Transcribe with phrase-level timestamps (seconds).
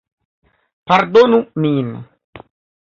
[0.91, 1.87] Pardonu min!